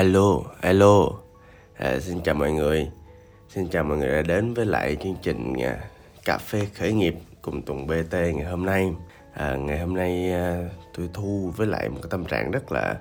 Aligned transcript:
Alo, 0.00 0.42
alo. 0.60 1.08
À, 1.76 2.00
Xin 2.00 2.20
chào 2.22 2.34
mọi 2.34 2.52
người. 2.52 2.90
Xin 3.48 3.68
chào 3.68 3.84
mọi 3.84 3.98
người 3.98 4.08
đã 4.08 4.22
đến 4.22 4.54
với 4.54 4.66
lại 4.66 4.96
chương 5.02 5.16
trình 5.22 5.54
à, 5.54 5.84
Cà 6.24 6.38
phê 6.38 6.66
khởi 6.74 6.92
nghiệp 6.92 7.14
cùng 7.42 7.62
Tùng 7.62 7.86
BT 7.86 8.12
ngày 8.12 8.44
hôm 8.44 8.66
nay. 8.66 8.92
À, 9.32 9.56
Ngày 9.56 9.78
hôm 9.78 9.94
nay 9.94 10.32
à, 10.32 10.68
tôi 10.94 11.10
thu 11.14 11.52
với 11.56 11.66
lại 11.66 11.88
một 11.88 11.98
cái 12.02 12.10
tâm 12.10 12.24
trạng 12.24 12.50
rất 12.50 12.72
là 12.72 12.98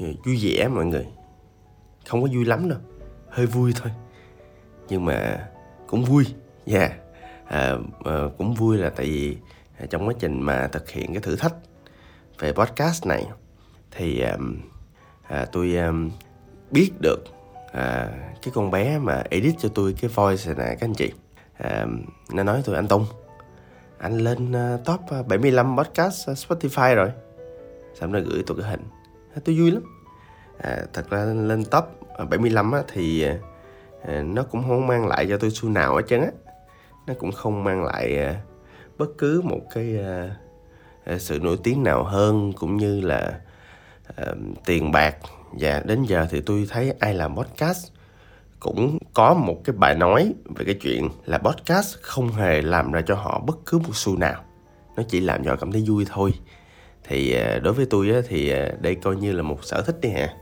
à, 0.00 0.06
vui 0.24 0.38
vẻ 0.42 0.68
mọi 0.68 0.86
người. 0.86 1.06
Không 2.06 2.22
có 2.22 2.28
vui 2.32 2.44
lắm 2.44 2.68
đâu 2.68 2.78
Hơi 3.28 3.46
vui 3.46 3.72
thôi. 3.76 3.92
Nhưng 4.88 5.04
mà 5.04 5.48
cũng 5.86 6.04
vui 6.04 6.24
Dạ 6.66 6.78
yeah. 6.78 6.92
à, 7.46 7.74
à, 8.04 8.14
Cũng 8.38 8.54
vui 8.54 8.78
là 8.78 8.90
tại 8.90 9.06
vì 9.06 9.36
à, 9.78 9.86
trong 9.90 10.08
quá 10.08 10.14
trình 10.18 10.40
mà 10.42 10.68
thực 10.72 10.90
hiện 10.90 11.12
cái 11.14 11.22
thử 11.22 11.36
thách 11.36 11.54
về 12.38 12.52
podcast 12.52 13.06
này 13.06 13.26
thì 13.90 14.20
à, 14.20 14.36
à, 15.22 15.44
tôi 15.52 15.76
um, 15.76 16.10
biết 16.70 16.92
được 17.00 17.24
à, 17.72 18.08
cái 18.42 18.52
con 18.54 18.70
bé 18.70 18.98
mà 18.98 19.22
edit 19.30 19.54
cho 19.58 19.68
tôi 19.74 19.94
cái 20.00 20.10
voice 20.14 20.42
này 20.46 20.54
nè 20.58 20.74
các 20.74 20.86
anh 20.86 20.94
chị. 20.94 21.12
À, 21.58 21.86
nó 22.32 22.42
nói 22.42 22.62
tôi 22.64 22.76
anh 22.76 22.88
Tùng 22.88 23.06
anh 23.98 24.18
lên 24.18 24.52
à, 24.52 24.78
top 24.84 25.00
à, 25.10 25.22
75 25.22 25.76
podcast 25.76 26.28
à, 26.28 26.32
Spotify 26.32 26.94
rồi. 26.94 27.10
Xong 27.94 28.12
nó 28.12 28.18
gửi 28.20 28.42
tôi 28.46 28.56
cái 28.60 28.70
hình. 28.70 28.82
À, 29.34 29.40
tôi 29.44 29.58
vui 29.58 29.70
lắm. 29.70 29.82
À, 30.58 30.78
thật 30.92 31.10
ra 31.10 31.24
lên 31.24 31.64
top 31.64 31.84
75 32.30 32.72
á, 32.72 32.82
thì 32.92 33.24
à, 34.02 34.22
nó 34.22 34.42
cũng 34.42 34.62
không 34.62 34.86
mang 34.86 35.06
lại 35.06 35.26
cho 35.28 35.36
tôi 35.36 35.50
xu 35.50 35.68
nào 35.68 35.96
hết 35.96 36.02
trơn 36.08 36.20
á. 36.20 36.30
Nó 37.06 37.14
cũng 37.18 37.32
không 37.32 37.64
mang 37.64 37.84
lại 37.84 38.18
à, 38.18 38.40
bất 38.98 39.10
cứ 39.18 39.40
một 39.44 39.60
cái 39.74 39.98
à, 41.04 41.18
sự 41.18 41.38
nổi 41.38 41.56
tiếng 41.62 41.82
nào 41.82 42.04
hơn 42.04 42.52
cũng 42.52 42.76
như 42.76 43.00
là 43.00 43.40
à, 44.16 44.26
tiền 44.64 44.92
bạc 44.92 45.16
và 45.52 45.82
đến 45.86 46.02
giờ 46.02 46.26
thì 46.30 46.40
tôi 46.40 46.66
thấy 46.70 46.94
ai 46.98 47.14
làm 47.14 47.36
podcast 47.36 47.92
cũng 48.60 48.98
có 49.14 49.34
một 49.34 49.60
cái 49.64 49.76
bài 49.76 49.94
nói 49.94 50.34
về 50.56 50.64
cái 50.64 50.74
chuyện 50.74 51.08
là 51.26 51.38
podcast 51.38 51.96
không 52.00 52.32
hề 52.32 52.62
làm 52.62 52.92
ra 52.92 53.02
cho 53.06 53.14
họ 53.14 53.42
bất 53.46 53.58
cứ 53.66 53.78
một 53.78 53.96
xu 53.96 54.16
nào. 54.16 54.44
Nó 54.96 55.02
chỉ 55.08 55.20
làm 55.20 55.44
cho 55.44 55.50
họ 55.50 55.56
cảm 55.56 55.72
thấy 55.72 55.84
vui 55.88 56.06
thôi. 56.08 56.32
Thì 57.04 57.32
à, 57.32 57.58
đối 57.58 57.74
với 57.74 57.86
tôi 57.86 58.10
á, 58.10 58.20
thì 58.28 58.50
à, 58.50 58.68
đây 58.80 58.94
coi 58.94 59.16
như 59.16 59.32
là 59.32 59.42
một 59.42 59.64
sở 59.64 59.82
thích 59.82 60.00
đi 60.00 60.08
hả? 60.08 60.34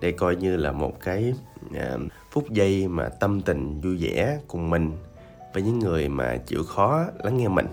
Đây 0.00 0.12
coi 0.12 0.36
như 0.36 0.56
là 0.56 0.72
một 0.72 1.00
cái 1.00 1.34
à, 1.74 1.96
phút 2.30 2.50
giây 2.50 2.88
mà 2.88 3.08
tâm 3.08 3.40
tình 3.40 3.80
vui 3.80 3.96
vẻ 3.96 4.38
cùng 4.48 4.70
mình 4.70 4.92
với 5.54 5.62
những 5.62 5.78
người 5.78 6.08
mà 6.08 6.36
chịu 6.36 6.64
khó 6.64 7.06
lắng 7.24 7.36
nghe 7.36 7.48
mình. 7.48 7.66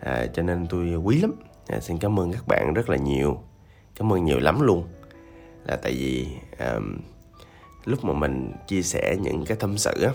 À, 0.00 0.26
cho 0.34 0.42
nên 0.42 0.66
tôi 0.66 0.94
quý 0.94 1.20
lắm. 1.20 1.32
À, 1.66 1.80
xin 1.80 1.98
cảm 1.98 2.20
ơn 2.20 2.32
các 2.32 2.48
bạn 2.48 2.74
rất 2.74 2.90
là 2.90 2.96
nhiều. 2.96 3.40
Cảm 3.96 4.12
ơn 4.12 4.24
nhiều 4.24 4.38
lắm 4.38 4.60
luôn 4.60 4.84
là 5.68 5.76
tại 5.76 5.92
vì 5.92 6.28
um, 6.58 6.98
lúc 7.84 8.04
mà 8.04 8.12
mình 8.12 8.52
chia 8.66 8.82
sẻ 8.82 9.16
những 9.20 9.44
cái 9.44 9.56
tâm 9.60 9.78
sự 9.78 10.02
á 10.02 10.12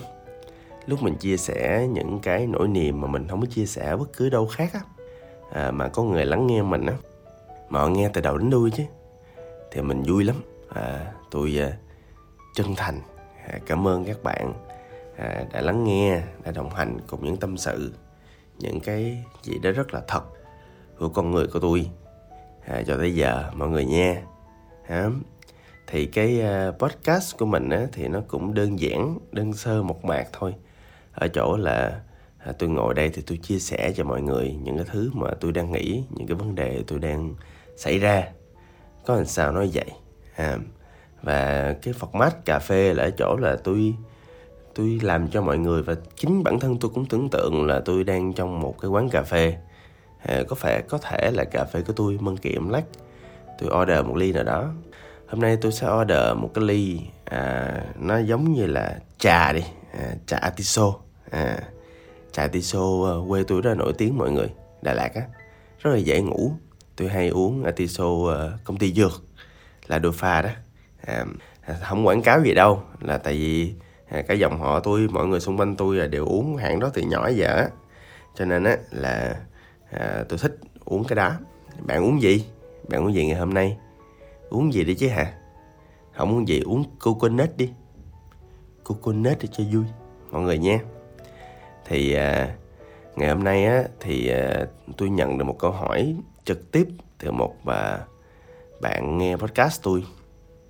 lúc 0.86 1.04
mình 1.04 1.16
chia 1.16 1.38
sẻ 1.38 1.88
những 1.92 2.20
cái 2.20 2.48
nỗi 2.48 2.68
niềm 2.68 3.02
mà 3.02 3.08
mình 3.08 3.28
không 3.28 3.42
có 3.42 3.48
chia 3.48 3.66
sẻ 3.66 3.96
bất 3.96 4.14
cứ 4.18 4.30
đâu 4.30 4.48
khác 4.48 4.74
á 4.74 4.82
à, 5.52 5.72
mà 5.72 5.88
có 5.88 6.04
người 6.04 6.26
lắng 6.26 6.48
nghe 6.48 6.62
mình 6.62 6.86
á 6.86 6.94
mà 7.70 7.80
họ 7.80 7.88
nghe 7.88 8.10
từ 8.14 8.22
đầu 8.22 8.38
đến 8.38 8.50
đuôi 8.50 8.72
chứ 8.72 8.84
thì 9.72 9.82
mình 9.82 10.04
vui 10.04 10.24
lắm. 10.24 10.36
À, 10.70 11.12
tôi 11.32 11.58
uh, 11.68 11.74
chân 12.56 12.76
thành 12.76 13.02
à, 13.48 13.60
cảm 13.66 13.88
ơn 13.88 14.06
các 14.06 14.24
bạn 14.24 14.54
à, 15.18 15.46
đã 15.54 15.62
lắng 15.62 15.84
nghe 15.84 16.22
đã 16.44 16.52
đồng 16.52 16.70
hành 16.70 16.98
cùng 17.08 17.26
những 17.26 17.38
tâm 17.38 17.58
sự 17.58 17.94
những 18.60 18.80
cái 18.80 19.26
gì 19.44 19.60
đó 19.60 19.72
rất 19.72 19.94
là 19.94 20.02
thật 20.08 20.24
của 21.00 21.10
con 21.10 21.32
người 21.32 21.48
của 21.48 21.60
tôi 21.60 21.90
à, 22.66 22.82
cho 22.88 22.98
tới 22.98 23.16
giờ 23.16 23.52
mọi 23.54 23.70
người 23.70 23.86
nha. 23.86 24.24
À, 24.88 25.10
thì 25.88 26.06
cái 26.06 26.42
ờ, 26.42 26.74
podcast 26.80 27.38
của 27.38 27.46
mình 27.46 27.70
á, 27.70 27.88
thì 27.92 28.08
nó 28.08 28.22
cũng 28.28 28.54
đơn 28.54 28.80
giản 28.80 29.18
đơn 29.32 29.54
sơ 29.54 29.84
một 29.84 30.06
mạc 30.06 30.28
thôi. 30.34 30.54
Ở 31.14 31.28
chỗ 31.28 31.58
là 31.58 32.02
à, 32.38 32.52
tôi 32.60 32.70
ngồi 32.70 32.94
đây 32.94 33.10
thì 33.10 33.22
tôi 33.28 33.38
chia 33.38 33.60
sẻ 33.60 33.94
cho 33.96 34.04
mọi 34.04 34.22
người 34.22 34.56
những 34.64 34.78
cái 34.78 34.86
thứ 34.92 35.12
mà 35.14 35.30
tôi 35.40 35.52
đang 35.52 35.72
nghĩ 35.72 36.04
những 36.10 36.28
cái 36.28 36.36
vấn 36.36 36.56
đề 36.56 36.84
tôi 36.88 37.00
đang 37.00 37.36
xảy 37.76 38.00
ra. 38.00 38.28
Có 39.06 39.16
làm 39.16 39.26
sao 39.26 39.52
nói 39.52 39.70
vậy? 39.74 39.92
À, 40.36 40.58
và 41.22 41.74
cái 41.82 41.94
format 42.00 42.32
cà 42.46 42.60
phê 42.60 42.94
là 42.94 43.04
ở 43.04 43.12
chỗ 43.18 43.38
là 43.40 43.58
tôi 43.64 43.96
tôi 44.76 45.00
làm 45.04 45.28
cho 45.28 45.42
mọi 45.42 45.58
người 45.58 45.84
và 45.84 45.96
chính 46.16 46.44
bản 46.44 46.60
thân 46.60 46.78
tôi 46.80 46.92
cũng 46.94 47.06
tưởng 47.06 47.30
tượng 47.30 47.66
là 47.66 47.82
tôi 47.86 48.04
đang 48.04 48.34
trong 48.34 48.60
một 48.60 48.76
cái 48.82 48.92
quán 48.92 49.10
cà 49.10 49.24
phê. 49.24 49.58
À, 50.26 50.44
có 50.48 50.56
phải 50.56 50.82
có 50.82 50.98
thể 50.98 51.32
là 51.34 51.44
cà 51.44 51.66
phê 51.66 51.82
của 51.88 51.94
tôi 51.94 52.18
mân 52.22 52.38
kiệm 52.38 52.70
lắc. 52.70 52.84
Tôi 53.60 53.70
order 53.82 54.06
một 54.06 54.16
ly 54.16 54.32
nào 54.32 54.44
đó 54.44 54.74
hôm 55.32 55.40
nay 55.40 55.58
tôi 55.62 55.72
sẽ 55.72 55.88
order 56.02 56.38
một 56.38 56.52
cái 56.54 56.66
ly 56.66 57.00
à, 57.26 57.72
nó 58.00 58.18
giống 58.18 58.54
như 58.54 58.66
là 58.66 59.00
trà 59.18 59.54
đi 59.54 59.64
à, 59.94 60.16
trà 60.26 60.38
atiso 60.38 60.94
à, 61.30 61.58
trà 62.32 62.42
atiso 62.44 62.80
à, 62.80 63.14
quê 63.30 63.44
tôi 63.44 63.62
rất 63.62 63.70
là 63.70 63.76
nổi 63.76 63.94
tiếng 63.98 64.18
mọi 64.18 64.32
người 64.32 64.48
đà 64.82 64.94
lạt 64.94 65.12
á. 65.16 65.22
Rất 65.80 65.92
là 65.92 65.98
dễ 65.98 66.22
ngủ. 66.22 66.52
Tôi 66.96 67.10
hay 67.10 67.28
uống 67.28 67.64
atiso 67.64 68.06
à, 68.38 68.58
công 68.64 68.78
ty 68.78 68.94
dược 68.94 69.24
là 69.88 70.00
đồ 70.00 70.12
pha 70.12 70.42
đó. 70.42 70.50
À, 71.06 71.26
không 71.82 72.08
quảng 72.08 72.22
cáo 72.22 72.44
gì 72.44 72.54
đâu 72.54 72.84
là 73.00 73.18
tại 73.18 73.34
vì 73.34 73.74
à, 74.10 74.22
cái 74.22 74.40
dòng 74.40 74.60
họ 74.60 74.80
tôi 74.80 75.08
mọi 75.12 75.28
người 75.28 75.40
xung 75.40 75.58
quanh 75.58 75.76
tôi 75.76 75.96
là 75.96 76.08
đều 76.08 76.26
uống 76.26 76.58
hãng 76.58 76.80
đó 76.80 76.90
từ 76.94 77.02
nhỏ 77.02 77.28
giờ 77.28 77.68
cho 78.36 78.46
nên 78.46 78.64
á 78.64 78.78
là 78.92 79.36
à, 79.92 80.24
tôi 80.30 80.40
thích 80.40 80.58
uống 80.86 81.04
cái 81.04 81.16
đó. 81.16 81.32
Bạn 81.80 82.04
uống 82.04 82.22
gì? 82.22 82.46
Bạn 82.90 83.06
uống 83.06 83.14
gì 83.14 83.26
ngày 83.26 83.38
hôm 83.38 83.54
nay? 83.54 83.78
Uống 84.52 84.74
gì 84.74 84.84
đi 84.84 84.96
chứ 84.96 85.08
hả? 85.08 85.34
Không 86.12 86.32
uống 86.32 86.48
gì 86.48 86.60
uống 86.60 86.84
coconut 87.00 87.50
đi. 87.58 87.70
Coconut 88.84 89.38
để 89.42 89.48
cho 89.52 89.64
vui 89.72 89.84
mọi 90.32 90.42
người 90.42 90.58
nha. 90.58 90.80
Thì 91.86 92.14
à, 92.14 92.56
ngày 93.16 93.30
hôm 93.30 93.44
nay 93.44 93.66
á 93.66 93.84
thì 94.00 94.30
à, 94.30 94.66
tôi 94.98 95.10
nhận 95.10 95.38
được 95.38 95.46
một 95.46 95.60
câu 95.60 95.72
hỏi 95.72 96.16
trực 96.46 96.72
tiếp 96.72 96.88
từ 97.18 97.32
một 97.32 97.56
à, 97.66 98.00
bạn 98.82 99.18
nghe 99.18 99.36
podcast 99.36 99.84
tôi. 99.84 100.04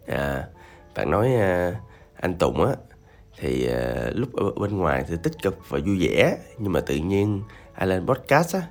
À, 0.07 0.47
bạn 0.95 1.11
nói 1.11 1.33
à, 1.35 1.75
anh 2.15 2.37
Tùng 2.37 2.65
á 2.65 2.73
thì 3.37 3.67
à, 3.67 4.09
lúc 4.13 4.33
ở 4.33 4.51
bên 4.51 4.77
ngoài 4.77 5.05
thì 5.07 5.15
tích 5.23 5.33
cực 5.41 5.69
và 5.69 5.79
vui 5.85 6.07
vẻ 6.07 6.37
nhưng 6.57 6.71
mà 6.71 6.79
tự 6.79 6.95
nhiên 6.95 7.41
anh 7.73 7.89
lên 7.89 8.07
podcast 8.07 8.55
á 8.55 8.61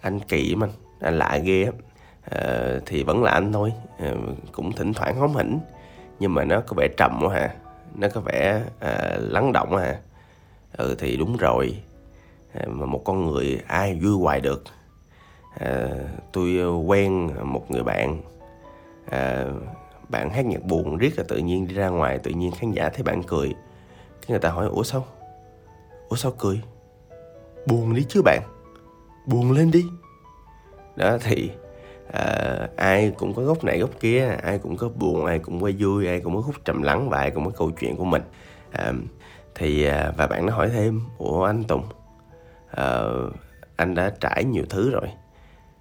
anh 0.00 0.20
kỳ 0.20 0.54
mà 0.54 0.68
anh 1.00 1.18
lạ 1.18 1.38
ghê 1.44 1.64
á. 1.64 1.72
Ờ, 2.30 2.80
thì 2.86 3.02
vẫn 3.02 3.22
là 3.22 3.30
anh 3.30 3.52
thôi. 3.52 3.72
À, 3.98 4.12
cũng 4.52 4.72
thỉnh 4.72 4.92
thoảng 4.92 5.16
hóm 5.16 5.34
hỉnh 5.34 5.60
nhưng 6.20 6.34
mà 6.34 6.44
nó 6.44 6.60
có 6.60 6.74
vẻ 6.76 6.88
trầm 6.96 7.20
quá 7.22 7.34
hả 7.34 7.54
nó 7.94 8.08
có 8.14 8.20
vẻ 8.20 8.62
à, 8.80 9.16
lắng 9.20 9.52
động 9.52 9.76
hà. 9.76 10.00
Ừ 10.76 10.94
thì 10.98 11.16
đúng 11.16 11.36
rồi. 11.36 11.76
À, 12.54 12.64
mà 12.68 12.86
một 12.86 13.02
con 13.04 13.26
người 13.26 13.60
ai 13.66 13.98
vui 14.02 14.18
hoài 14.18 14.40
được. 14.40 14.64
À, 15.58 15.88
tôi 16.32 16.80
quen 16.86 17.30
một 17.42 17.70
người 17.70 17.82
bạn. 17.82 18.20
À, 19.10 19.44
bạn 20.08 20.30
hát 20.30 20.46
nhạc 20.46 20.62
buồn 20.62 20.96
riết 20.96 21.18
là 21.18 21.24
tự 21.28 21.36
nhiên 21.36 21.68
đi 21.68 21.74
ra 21.74 21.88
ngoài 21.88 22.18
tự 22.18 22.30
nhiên 22.30 22.52
khán 22.52 22.72
giả 22.72 22.88
thấy 22.88 23.02
bạn 23.02 23.22
cười. 23.22 23.54
Cái 24.20 24.28
người 24.28 24.38
ta 24.38 24.50
hỏi 24.50 24.66
ủa 24.66 24.82
sao? 24.82 25.04
Ủa 26.08 26.16
sao 26.16 26.32
cười? 26.38 26.60
Buồn 27.66 27.94
đi 27.94 28.06
chứ 28.08 28.22
bạn. 28.24 28.42
Buồn 29.26 29.52
lên 29.52 29.70
đi. 29.70 29.84
Đó 30.96 31.18
thì 31.20 31.50
à, 32.12 32.68
ai 32.76 33.12
cũng 33.18 33.34
có 33.34 33.42
góc 33.42 33.64
này 33.64 33.78
góc 33.78 33.90
kia 34.00 34.36
ai 34.42 34.58
cũng 34.58 34.76
có 34.76 34.88
buồn 34.88 35.24
ai 35.24 35.38
cũng 35.38 35.60
có 35.60 35.70
vui 35.78 36.06
ai 36.06 36.20
cũng 36.20 36.36
có 36.36 36.42
khúc 36.42 36.54
trầm 36.64 36.82
lắng 36.82 37.08
và 37.08 37.18
ai 37.18 37.30
cũng 37.30 37.44
có 37.44 37.50
câu 37.50 37.70
chuyện 37.70 37.96
của 37.96 38.04
mình. 38.04 38.22
À, 38.72 38.92
thì 39.54 39.84
ờ, 39.84 40.12
và 40.16 40.26
bạn 40.26 40.46
nó 40.46 40.52
hỏi 40.52 40.68
thêm 40.68 41.00
ủa 41.18 41.44
anh 41.44 41.64
tùng 41.64 41.84
à, 42.70 43.02
anh 43.76 43.94
đã 43.94 44.12
trải 44.20 44.44
nhiều 44.44 44.64
thứ 44.70 44.90
rồi. 44.90 45.08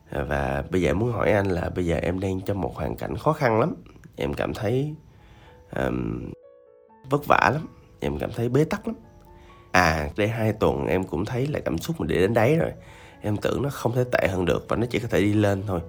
À, 0.10 0.24
và 0.24 0.64
bây 0.70 0.82
giờ 0.82 0.90
em 0.90 1.00
muốn 1.00 1.12
hỏi 1.12 1.32
anh 1.32 1.48
là 1.48 1.70
bây 1.76 1.86
giờ 1.86 1.96
em 1.96 2.20
đang 2.20 2.42
trong 2.42 2.62
một 2.62 2.76
hoàn 2.76 2.96
cảnh 2.96 3.18
khó 3.18 3.34
khăn 3.34 3.60
lắm. 3.60 3.76
Em 4.16 4.34
cảm 4.34 4.54
thấy 4.54 4.96
um, 5.76 6.32
vất 7.10 7.26
vả 7.28 7.50
lắm. 7.54 7.68
Em 8.00 8.18
cảm 8.20 8.32
thấy 8.36 8.50
bế 8.50 8.64
tắc 8.64 8.88
lắm. 8.88 8.96
À 9.72 10.10
đây 10.18 10.28
hai 10.28 10.54
tuần 10.54 10.88
em 10.88 11.04
cũng 11.04 11.26
thấy 11.26 11.48
là 11.48 11.60
cảm 11.60 11.78
xúc 11.78 11.96
mình 12.00 12.08
để 12.08 12.16
đến 12.16 12.34
đấy 12.34 12.56
rồi. 12.56 12.72
Em 13.22 13.38
tưởng 13.38 13.62
nó 13.62 13.70
không 13.70 13.96
thể 13.96 14.04
tệ 14.12 14.28
hơn 14.28 14.46
được 14.46 14.66
và 14.70 14.76
nó 14.76 14.86
chỉ 14.90 15.00
có 15.00 15.08
thể 15.08 15.22
đi 15.22 15.34
lên 15.34 15.64
thôi 15.68 15.80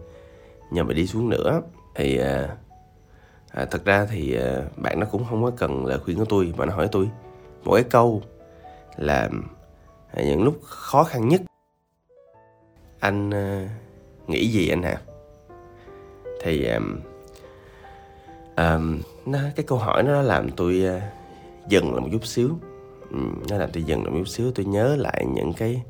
nhờ 0.71 0.85
mày 0.85 0.95
đi 0.95 1.07
xuống 1.07 1.29
nữa. 1.29 1.63
Thì 1.95 2.19
à, 2.19 2.57
à, 3.51 3.65
thật 3.65 3.85
ra 3.85 4.07
thì 4.11 4.37
à, 4.37 4.63
bạn 4.77 5.01
nó 5.01 5.07
cũng 5.11 5.25
không 5.31 5.43
có 5.43 5.51
cần 5.57 5.87
lời 5.87 5.99
khuyên 5.99 6.19
của 6.19 6.25
tôi 6.25 6.55
mà 6.57 6.67
nó 6.67 6.75
hỏi 6.75 6.89
tôi 6.93 7.09
một 7.65 7.75
cái 7.75 7.85
câu 7.85 8.23
là 8.97 9.29
à, 10.13 10.23
những 10.23 10.43
lúc 10.43 10.61
khó 10.63 11.05
khăn 11.05 11.29
nhất 11.29 11.41
anh 13.01 13.31
à, 13.31 13.69
nghĩ 14.27 14.49
gì 14.49 14.69
anh 14.69 14.83
hả? 14.83 15.01
Thì 16.43 16.67
à, 16.67 16.81
à, 18.55 18.79
nó, 19.27 19.39
cái 19.57 19.65
câu 19.69 19.79
hỏi 19.79 20.03
nó 20.03 20.23
làm 20.23 20.51
tôi 20.51 20.85
à, 20.87 21.11
dừng 21.69 21.93
lại 21.93 22.01
một 22.01 22.09
chút 22.13 22.27
xíu. 22.27 22.49
Ừ, 23.11 23.19
nó 23.51 23.57
làm 23.57 23.71
tôi 23.73 23.83
dừng 23.83 24.05
lại 24.05 24.11
một 24.11 24.19
chút 24.19 24.29
xíu 24.29 24.53
tôi 24.55 24.67
nhớ 24.67 24.97
lại 24.97 25.27
những 25.35 25.53
cái 25.53 25.83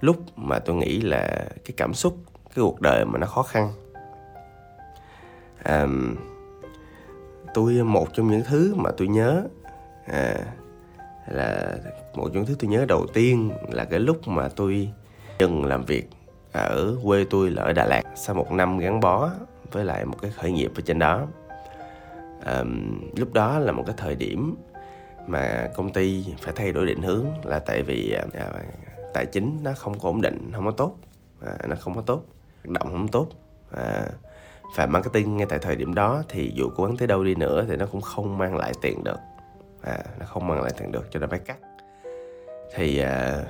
lúc 0.00 0.16
mà 0.36 0.58
tôi 0.58 0.76
nghĩ 0.76 1.00
là 1.00 1.46
cái 1.64 1.74
cảm 1.76 1.94
xúc 1.94 2.16
cái 2.44 2.62
cuộc 2.62 2.80
đời 2.80 3.04
mà 3.04 3.18
nó 3.18 3.26
khó 3.26 3.42
khăn 3.42 3.72
à, 5.64 5.86
tôi 7.54 7.72
một 7.74 8.08
trong 8.14 8.30
những 8.30 8.42
thứ 8.44 8.74
mà 8.76 8.90
tôi 8.96 9.08
nhớ 9.08 9.44
à, 10.06 10.34
là 11.28 11.76
một 12.14 12.24
trong 12.24 12.32
những 12.32 12.46
thứ 12.46 12.56
tôi 12.58 12.70
nhớ 12.70 12.84
đầu 12.88 13.06
tiên 13.14 13.50
là 13.70 13.84
cái 13.84 14.00
lúc 14.00 14.28
mà 14.28 14.48
tôi 14.48 14.88
dừng 15.38 15.64
làm 15.64 15.84
việc 15.84 16.10
ở 16.52 16.96
quê 17.04 17.24
tôi 17.30 17.50
là 17.50 17.62
ở 17.62 17.72
Đà 17.72 17.86
Lạt 17.86 18.02
sau 18.14 18.34
một 18.34 18.52
năm 18.52 18.78
gắn 18.78 19.00
bó 19.00 19.30
với 19.72 19.84
lại 19.84 20.04
một 20.04 20.16
cái 20.22 20.30
khởi 20.30 20.52
nghiệp 20.52 20.72
ở 20.76 20.82
trên 20.86 20.98
đó. 20.98 21.26
À, 22.44 22.64
lúc 23.16 23.32
đó 23.32 23.58
là 23.58 23.72
một 23.72 23.82
cái 23.86 23.94
thời 23.98 24.14
điểm 24.14 24.56
mà 25.26 25.70
công 25.76 25.92
ty 25.92 26.24
phải 26.40 26.52
thay 26.56 26.72
đổi 26.72 26.86
định 26.86 27.02
hướng 27.02 27.26
là 27.44 27.58
tại 27.58 27.82
vì 27.82 28.12
à, 28.12 28.24
à, 28.32 28.52
tài 29.14 29.26
chính 29.26 29.58
nó 29.62 29.72
không 29.76 29.98
có 29.98 30.08
ổn 30.08 30.20
định 30.20 30.50
không 30.54 30.64
có 30.64 30.70
tốt 30.70 30.96
à, 31.46 31.56
nó 31.68 31.76
không 31.76 31.94
có 31.94 32.00
tốt 32.00 32.24
hoạt 32.64 32.72
động 32.72 32.92
không 32.92 33.08
tốt 33.08 33.28
à, 33.70 34.06
và 34.74 34.86
marketing 34.86 35.36
ngay 35.36 35.46
tại 35.50 35.58
thời 35.58 35.76
điểm 35.76 35.94
đó 35.94 36.22
thì 36.28 36.52
dù 36.54 36.70
cố 36.76 36.84
gắng 36.84 36.96
tới 36.96 37.08
đâu 37.08 37.24
đi 37.24 37.34
nữa 37.34 37.64
thì 37.68 37.76
nó 37.76 37.86
cũng 37.86 38.00
không 38.00 38.38
mang 38.38 38.56
lại 38.56 38.72
tiền 38.82 39.04
được. 39.04 39.18
À, 39.82 39.98
nó 40.20 40.26
không 40.26 40.46
mang 40.46 40.62
lại 40.62 40.72
tiền 40.78 40.92
được 40.92 41.06
cho 41.10 41.20
nên 41.20 41.30
phải 41.30 41.38
cắt. 41.38 41.58
Thì 42.74 42.98
à, 42.98 43.44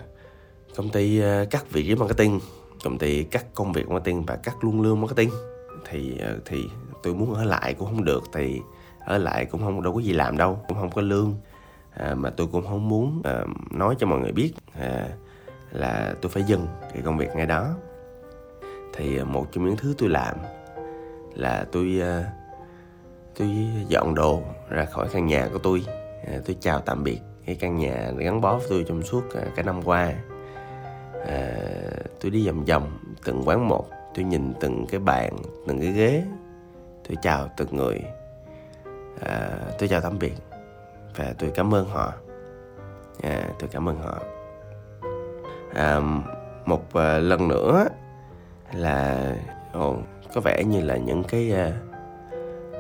công 0.76 0.88
ty 0.88 1.20
à, 1.20 1.44
cắt 1.50 1.70
vị 1.70 1.86
trí 1.86 1.94
marketing 1.94 2.40
công 2.84 2.98
ty 2.98 3.24
cắt 3.24 3.44
công 3.54 3.72
việc 3.72 3.88
marketing 3.88 4.24
và 4.24 4.36
cắt 4.36 4.54
luôn 4.60 4.82
lương 4.82 5.00
marketing. 5.00 5.30
Thì 5.90 6.18
à, 6.18 6.34
thì 6.44 6.64
tôi 7.02 7.14
muốn 7.14 7.34
ở 7.34 7.44
lại 7.44 7.74
cũng 7.74 7.88
không 7.88 8.04
được 8.04 8.22
thì 8.32 8.60
ở 9.00 9.18
lại 9.18 9.46
cũng 9.46 9.60
không 9.60 9.82
đâu 9.82 9.94
có 9.94 10.00
gì 10.00 10.12
làm 10.12 10.36
đâu 10.36 10.58
cũng 10.68 10.78
không 10.78 10.90
có 10.90 11.02
lương. 11.02 11.34
À, 11.90 12.14
mà 12.14 12.30
tôi 12.30 12.46
cũng 12.52 12.66
không 12.66 12.88
muốn 12.88 13.20
à, 13.24 13.44
nói 13.70 13.94
cho 13.98 14.06
mọi 14.06 14.20
người 14.20 14.32
biết 14.32 14.52
à, 14.80 15.08
là 15.70 16.14
tôi 16.22 16.30
phải 16.30 16.42
dừng 16.42 16.66
cái 16.92 17.02
công 17.04 17.18
việc 17.18 17.28
ngay 17.36 17.46
đó. 17.46 17.74
Thì 18.92 19.18
à, 19.18 19.24
một 19.24 19.46
trong 19.52 19.66
những 19.66 19.76
thứ 19.76 19.94
tôi 19.98 20.08
làm 20.08 20.36
là 21.34 21.66
tôi 21.72 21.98
ờ, 22.00 22.24
tôi 23.38 23.48
dọn 23.88 24.14
đồ 24.14 24.42
ra 24.68 24.84
khỏi 24.84 25.08
căn 25.12 25.26
nhà 25.26 25.48
của 25.52 25.58
tôi. 25.58 25.84
Ờ, 26.26 26.32
tôi 26.46 26.56
chào 26.60 26.80
tạm 26.80 27.04
biệt 27.04 27.20
cái 27.46 27.56
căn 27.60 27.76
nhà 27.76 28.10
gắn 28.18 28.40
bó 28.40 28.56
với 28.56 28.66
tôi 28.70 28.84
trong 28.88 29.02
suốt 29.02 29.22
ờ, 29.34 29.42
cả 29.56 29.62
năm 29.62 29.82
qua. 29.82 30.12
À, 31.26 31.52
tôi 32.20 32.30
đi 32.30 32.46
vòng 32.46 32.64
vòng 32.64 32.98
từng 33.24 33.42
quán 33.48 33.68
một 33.68 33.86
tôi 34.14 34.24
nhìn 34.24 34.54
từng 34.60 34.86
cái 34.86 35.00
bàn 35.00 35.36
từng 35.66 35.80
cái 35.80 35.92
ghế. 35.92 36.24
Tôi 37.08 37.16
chào 37.22 37.48
từng 37.56 37.76
người. 37.76 38.00
À, 39.20 39.50
tôi 39.78 39.88
chào 39.88 40.00
tạm 40.00 40.18
biệt 40.18 40.34
và 41.16 41.34
tôi 41.38 41.50
cảm 41.54 41.74
ơn 41.74 41.88
họ. 41.88 42.12
À, 43.22 43.48
tôi 43.58 43.68
cảm 43.72 43.88
ơn 43.88 43.98
họ. 43.98 44.18
À, 45.74 46.00
một 46.64 46.96
lần 47.20 47.48
nữa 47.48 47.88
là 48.72 49.32
ồ, 49.72 49.96
có 50.34 50.40
vẻ 50.40 50.64
như 50.64 50.80
là 50.80 50.96
những 50.96 51.24
cái 51.24 51.52
à, 51.52 51.72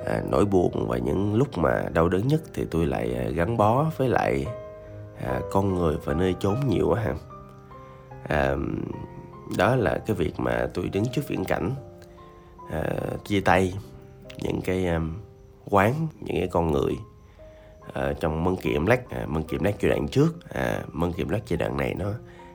à, 0.06 0.22
nỗi 0.30 0.44
buồn 0.44 0.88
và 0.88 0.98
những 0.98 1.34
lúc 1.34 1.58
mà 1.58 1.84
đau 1.92 2.08
đớn 2.08 2.28
nhất 2.28 2.42
thì 2.54 2.64
tôi 2.70 2.86
lại 2.86 3.14
à, 3.14 3.30
gắn 3.30 3.56
bó 3.56 3.86
với 3.96 4.08
lại 4.08 4.46
à, 5.24 5.40
con 5.50 5.74
người 5.74 5.96
và 6.04 6.14
nơi 6.14 6.34
chốn 6.40 6.56
nhiều 6.68 6.88
quá 6.88 7.00
ha 7.00 7.14
à, 8.28 8.56
đó 9.58 9.76
là 9.76 9.98
cái 10.06 10.16
việc 10.16 10.32
mà 10.38 10.68
tôi 10.74 10.88
đứng 10.88 11.04
trước 11.12 11.28
viễn 11.28 11.44
cảnh 11.44 11.70
à, 12.70 12.82
chia 13.24 13.40
tay 13.40 13.74
những 14.42 14.60
cái 14.60 14.86
um, 14.86 15.16
quán 15.64 15.94
những 16.20 16.36
cái 16.36 16.48
con 16.48 16.72
người 16.72 16.92
à, 17.92 18.12
trong 18.20 18.44
mân 18.44 18.56
kiệm 18.56 18.86
lách 18.86 19.10
à, 19.10 19.26
mân 19.26 19.42
kiệm 19.42 19.64
lách 19.64 19.74
giai 19.80 19.90
đoạn 19.90 20.08
trước 20.08 20.50
à, 20.50 20.82
mân 20.92 21.12
kiệm 21.12 21.28
lách 21.28 21.42
giai 21.46 21.56
đoạn 21.56 21.76
này 21.76 21.94
nó 21.94 22.06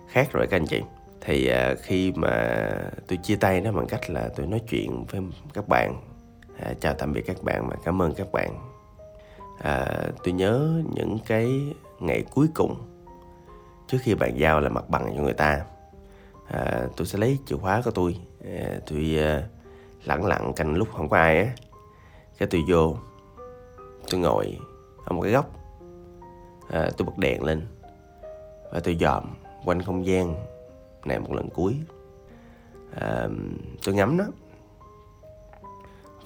khác 0.07 0.27
rồi 0.33 0.47
các 0.47 0.57
anh 0.57 0.65
chị 0.65 0.81
thì 1.21 1.47
à, 1.47 1.75
khi 1.81 2.11
mà 2.15 2.57
tôi 3.07 3.17
chia 3.17 3.35
tay 3.35 3.61
nó 3.61 3.71
bằng 3.71 3.87
cách 3.87 4.09
là 4.09 4.29
tôi 4.35 4.47
nói 4.47 4.61
chuyện 4.69 5.05
với 5.05 5.21
các 5.53 5.67
bạn 5.67 6.01
à, 6.59 6.73
chào 6.79 6.93
tạm 6.93 7.13
biệt 7.13 7.21
các 7.21 7.43
bạn 7.43 7.67
và 7.69 7.75
cảm 7.83 8.01
ơn 8.01 8.13
các 8.13 8.31
bạn. 8.31 8.49
À, 9.61 9.85
tôi 10.23 10.33
nhớ 10.33 10.81
những 10.95 11.17
cái 11.25 11.75
ngày 11.99 12.23
cuối 12.33 12.47
cùng 12.53 12.75
trước 13.87 13.97
khi 14.01 14.15
bàn 14.15 14.39
giao 14.39 14.59
là 14.59 14.69
mặt 14.69 14.89
bằng 14.89 15.13
cho 15.15 15.21
người 15.21 15.33
ta. 15.33 15.65
À, 16.47 16.81
tôi 16.97 17.07
sẽ 17.07 17.19
lấy 17.19 17.37
chìa 17.45 17.57
khóa 17.57 17.81
của 17.85 17.91
tôi 17.91 18.15
à, 18.45 18.79
tôi 18.87 19.17
à, 19.19 19.43
lặng 20.05 20.25
lặng 20.25 20.53
canh 20.55 20.75
lúc 20.75 20.87
không 20.93 21.09
có 21.09 21.17
ai 21.17 21.37
á. 21.39 21.51
Cái 22.37 22.47
tôi 22.51 22.63
vô 22.67 22.95
tôi 24.09 24.19
ngồi 24.19 24.57
ở 25.05 25.13
một 25.13 25.21
cái 25.21 25.31
góc 25.31 25.51
à, 26.69 26.89
tôi 26.97 27.05
bật 27.05 27.17
đèn 27.17 27.43
lên 27.43 27.67
và 28.71 28.79
tôi 28.79 28.97
dòm 28.99 29.23
quanh 29.65 29.81
không 29.81 30.05
gian 30.05 30.35
này 31.05 31.19
một 31.19 31.33
lần 31.33 31.49
cuối. 31.49 31.75
À, 32.95 33.27
tôi 33.85 33.95
ngắm 33.95 34.17
nó. 34.17 34.25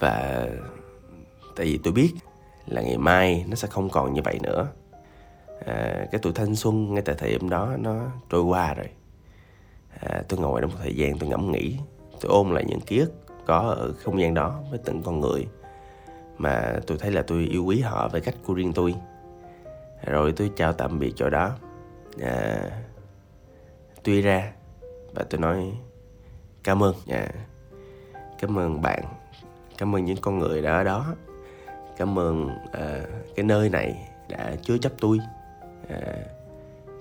Và 0.00 0.46
tại 1.56 1.66
vì 1.66 1.80
tôi 1.84 1.92
biết 1.92 2.12
là 2.66 2.82
ngày 2.82 2.98
mai 2.98 3.44
nó 3.48 3.54
sẽ 3.54 3.68
không 3.68 3.90
còn 3.90 4.14
như 4.14 4.20
vậy 4.24 4.38
nữa. 4.42 4.68
À, 5.66 6.06
cái 6.12 6.18
tuổi 6.22 6.32
thanh 6.32 6.56
xuân 6.56 6.94
ngay 6.94 7.02
tại 7.02 7.14
thời 7.18 7.30
điểm 7.30 7.50
đó 7.50 7.76
nó 7.78 8.10
trôi 8.30 8.42
qua 8.42 8.74
rồi. 8.74 8.88
À, 10.00 10.22
tôi 10.28 10.40
ngồi 10.40 10.60
trong 10.60 10.70
một 10.70 10.76
thời 10.82 10.96
gian 10.96 11.18
tôi 11.18 11.28
ngẫm 11.28 11.52
nghĩ 11.52 11.76
tôi 12.20 12.32
ôm 12.32 12.50
lại 12.50 12.64
những 12.68 12.80
ký 12.80 12.98
ức 12.98 13.12
có 13.46 13.58
ở 13.58 13.92
không 13.92 14.20
gian 14.20 14.34
đó 14.34 14.62
với 14.70 14.80
từng 14.84 15.02
con 15.02 15.20
người 15.20 15.46
mà 16.38 16.80
tôi 16.86 16.98
thấy 16.98 17.10
là 17.10 17.22
tôi 17.22 17.42
yêu 17.42 17.64
quý 17.64 17.80
họ 17.80 18.08
với 18.08 18.20
cách 18.20 18.34
của 18.46 18.54
riêng 18.54 18.72
tôi. 18.72 18.94
Rồi 20.04 20.32
tôi 20.32 20.50
chào 20.56 20.72
tạm 20.72 20.98
biệt 20.98 21.12
chỗ 21.16 21.30
đó. 21.30 21.56
À, 22.20 22.70
tuy 24.02 24.20
ra 24.20 24.52
và 25.14 25.24
tôi 25.30 25.40
nói 25.40 25.72
cảm 26.64 26.82
ơn 26.82 26.94
à, 27.08 27.28
cảm 28.40 28.58
ơn 28.58 28.82
bạn. 28.82 29.04
Cảm 29.78 29.96
ơn 29.96 30.04
những 30.04 30.16
con 30.16 30.38
người 30.38 30.62
đã 30.62 30.72
ở 30.72 30.84
đó. 30.84 31.14
Cảm 31.96 32.18
ơn 32.18 32.46
uh, 32.46 33.08
cái 33.36 33.44
nơi 33.44 33.68
này 33.68 34.08
đã 34.28 34.56
chứa 34.62 34.78
chấp 34.78 34.92
tôi 35.00 35.18
uh, 35.82 35.90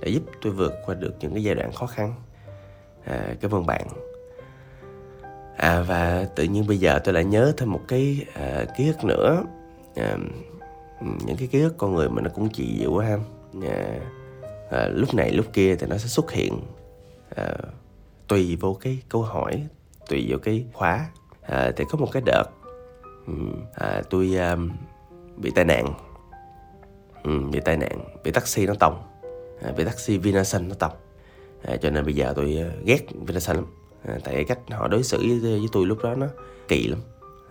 đã 0.01 0.07
giúp 0.07 0.24
tôi 0.42 0.54
vượt 0.54 0.74
qua 0.86 0.95
được 0.95 1.13
những 1.19 1.33
cái 1.33 1.44
giai 1.44 1.56
đoạn 1.56 1.71
khó 1.71 1.86
khăn. 1.86 2.13
Uh, 3.01 3.41
cảm 3.41 3.51
ơn 3.51 3.65
bạn. 3.65 3.88
À 5.58 5.82
và 5.82 6.27
tự 6.36 6.43
nhiên 6.43 6.67
bây 6.67 6.77
giờ 6.77 7.00
tôi 7.03 7.13
lại 7.13 7.25
nhớ 7.25 7.53
thêm 7.58 7.72
một 7.72 7.82
cái 7.88 8.25
uh, 8.29 8.70
ký 8.77 8.88
ức 8.88 9.03
nữa. 9.03 9.43
Uh, 9.91 10.20
những 11.00 11.38
cái 11.38 11.48
ký 11.48 11.62
ức 11.62 11.77
con 11.77 11.96
người 11.96 12.10
mà 12.10 12.22
nó 12.22 12.29
cũng 12.34 12.50
kỳ 12.50 12.77
diệu 12.79 12.93
quá 12.93 13.05
ha. 13.05 13.15
Uh, 13.58 13.63
uh, 14.65 15.00
lúc 15.00 15.13
này 15.13 15.32
lúc 15.32 15.46
kia 15.53 15.75
thì 15.75 15.88
nó 15.88 15.98
sẽ 15.98 16.08
xuất 16.08 16.32
hiện. 16.32 16.62
Uh, 17.41 17.65
tùy 18.27 18.58
vô 18.60 18.77
cái 18.82 19.00
câu 19.10 19.22
hỏi 19.22 19.63
tùy 20.10 20.25
vô 20.30 20.38
cái 20.44 20.65
khóa. 20.74 21.10
À, 21.42 21.72
thì 21.75 21.86
có 21.89 21.98
một 21.98 22.08
cái 22.12 22.24
đợt 22.25 22.44
à, 23.75 24.01
tôi 24.10 24.38
à, 24.38 24.58
bị 25.38 25.51
tai 25.56 25.65
nạn. 25.65 25.94
Ừ, 27.24 27.39
bị 27.51 27.60
tai 27.65 27.77
nạn 27.77 28.00
bị 28.24 28.32
taxi 28.32 28.65
nó 28.65 28.74
tông. 28.80 29.03
À, 29.62 29.72
bị 29.77 29.84
taxi 29.84 30.18
Vinasun 30.18 30.68
nó 30.68 30.75
tông. 30.75 30.92
À, 31.63 31.75
cho 31.77 31.89
nên 31.89 32.06
bây 32.06 32.13
giờ 32.13 32.34
tôi 32.36 32.58
à, 32.58 32.75
ghét 32.86 33.08
Vinasun 33.25 33.56
lắm. 33.56 33.65
À, 34.08 34.18
tại 34.24 34.34
cái 34.36 34.44
cách 34.44 34.60
họ 34.72 34.88
đối 34.88 35.03
xử 35.03 35.18
với, 35.18 35.39
với 35.39 35.68
tôi 35.72 35.86
lúc 35.86 36.03
đó 36.03 36.15
nó 36.15 36.27
kỳ 36.68 36.88
lắm. 36.88 37.00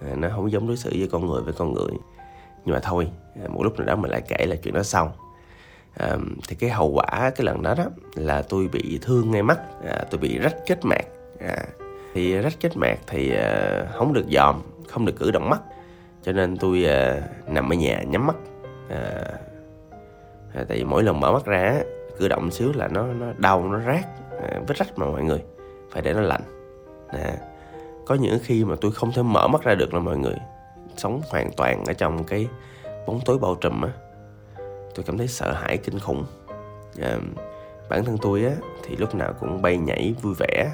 À, 0.01 0.15
nó 0.15 0.29
không 0.37 0.53
giống 0.53 0.67
đối 0.67 0.77
xử 0.77 0.91
với 0.99 1.09
con 1.13 1.27
người 1.27 1.43
với 1.43 1.53
con 1.53 1.73
người. 1.73 1.93
Nhưng 2.65 2.75
mà 2.75 2.81
thôi 2.83 3.09
à, 3.45 3.49
một 3.49 3.63
lúc 3.63 3.79
nào 3.79 3.87
đó 3.87 3.97
mình 3.97 4.11
lại 4.11 4.23
kể 4.29 4.47
là 4.47 4.57
chuyện 4.57 4.75
đó 4.75 4.83
xong 4.83 5.11
à, 5.97 6.17
thì 6.49 6.57
cái 6.57 6.71
hậu 6.71 6.91
quả 6.91 7.07
cái 7.11 7.45
lần 7.45 7.63
đó 7.63 7.75
đó 7.79 7.85
là 8.15 8.43
tôi 8.43 8.69
bị 8.69 8.99
thương 9.03 9.31
ngay 9.31 9.43
mắt 9.43 9.59
à, 9.85 10.05
tôi 10.11 10.19
bị 10.19 10.39
rách 10.39 10.57
kết 10.67 10.79
mạc 10.83 11.05
à, 11.41 11.57
thì 12.15 12.39
rách 12.39 12.55
kết 12.61 12.77
mạc 12.77 12.97
thì 13.07 13.35
à, 13.35 13.85
không 13.93 14.13
được 14.13 14.25
dòm 14.31 14.63
không 14.89 15.05
được 15.05 15.17
cử 15.19 15.31
động 15.31 15.51
mắt. 15.51 15.61
Cho 16.23 16.33
nên 16.33 16.57
tôi 16.57 16.85
à, 16.85 17.21
nằm 17.47 17.73
ở 17.73 17.77
nhà 17.77 18.03
nhắm 18.03 18.27
mắt 18.27 18.37
à, 18.91 19.01
à, 20.55 20.65
tại 20.69 20.79
vì 20.79 20.85
mỗi 20.85 21.03
lần 21.03 21.21
mở 21.21 21.33
mắt 21.33 21.45
ra 21.45 21.83
cử 22.19 22.29
động 22.29 22.51
xíu 22.51 22.73
là 22.73 22.89
nó 22.89 23.07
nó 23.07 23.27
đau 23.37 23.65
nó 23.65 23.81
rát 23.81 24.05
à, 24.43 24.61
vết 24.67 24.77
rách 24.77 24.99
mà 24.99 25.07
mọi 25.07 25.23
người 25.23 25.43
phải 25.91 26.03
để 26.03 26.13
nó 26.13 26.21
lạnh 26.21 26.43
à, 27.09 27.37
có 28.07 28.15
những 28.15 28.39
khi 28.43 28.65
mà 28.65 28.75
tôi 28.81 28.93
không 28.93 29.13
thể 29.13 29.23
mở 29.23 29.49
mắt 29.49 29.63
ra 29.63 29.75
được 29.75 29.95
là 29.95 30.01
mọi 30.01 30.19
người 30.19 30.37
sống 30.97 31.21
hoàn 31.31 31.51
toàn 31.57 31.85
ở 31.85 31.93
trong 31.93 32.25
cái 32.25 32.49
bóng 33.07 33.21
tối 33.25 33.39
bao 33.39 33.55
trùm 33.55 33.83
á 33.83 33.91
tôi 34.95 35.05
cảm 35.05 35.19
thấy 35.19 35.29
sợ 35.29 35.53
hãi 35.53 35.77
kinh 35.77 35.99
khủng. 35.99 36.25
À, 37.01 37.19
bản 37.91 38.05
thân 38.05 38.19
tôi 38.23 38.45
á 38.45 38.53
thì 38.83 38.97
lúc 38.97 39.15
nào 39.15 39.33
cũng 39.41 39.63
bay 39.63 39.77
nhảy 39.77 40.15
vui 40.23 40.35
vẻ. 40.39 40.71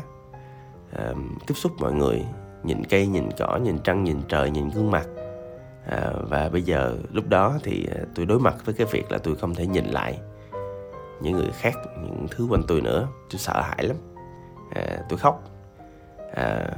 À, 0.92 1.12
tiếp 1.46 1.54
xúc 1.54 1.72
mọi 1.78 1.92
người 1.92 2.24
nhìn 2.62 2.84
cây 2.84 3.06
nhìn 3.06 3.28
cỏ 3.38 3.58
nhìn 3.62 3.78
trăng 3.78 4.04
nhìn 4.04 4.20
trời 4.28 4.50
nhìn 4.50 4.70
gương 4.70 4.90
mặt. 4.90 5.06
À, 5.86 6.12
và 6.28 6.48
bây 6.48 6.62
giờ 6.62 6.96
lúc 7.12 7.28
đó 7.28 7.58
thì 7.62 7.86
à, 7.94 7.98
tôi 8.14 8.26
đối 8.26 8.40
mặt 8.40 8.54
với 8.64 8.74
cái 8.74 8.86
việc 8.90 9.12
là 9.12 9.18
tôi 9.18 9.36
không 9.36 9.54
thể 9.54 9.66
nhìn 9.66 9.84
lại 9.84 10.18
những 11.20 11.32
người 11.32 11.50
khác 11.52 11.74
những 12.02 12.26
thứ 12.30 12.46
quanh 12.50 12.62
tôi 12.68 12.80
nữa. 12.80 13.08
Tôi 13.30 13.38
sợ 13.38 13.62
hãi 13.62 13.84
lắm. 13.84 13.96
À, 14.74 14.98
tôi 15.08 15.18
khóc. 15.18 15.42
À, 16.34 16.70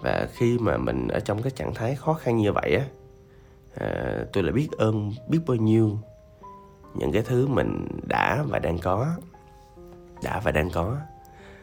và 0.00 0.28
khi 0.34 0.58
mà 0.58 0.76
mình 0.76 1.08
ở 1.08 1.20
trong 1.20 1.42
cái 1.42 1.50
trạng 1.50 1.74
thái 1.74 1.94
khó 1.94 2.14
khăn 2.14 2.36
như 2.36 2.52
vậy 2.52 2.74
á 2.74 2.84
à, 3.74 4.16
tôi 4.32 4.42
lại 4.42 4.52
biết 4.52 4.68
ơn 4.78 5.12
biết 5.28 5.38
bao 5.46 5.56
nhiêu 5.56 5.98
những 6.94 7.12
cái 7.12 7.22
thứ 7.22 7.46
mình 7.46 7.86
đã 8.08 8.44
và 8.48 8.58
đang 8.58 8.78
có 8.78 9.06
đã 10.22 10.40
và 10.44 10.50
đang 10.50 10.70
có. 10.70 10.96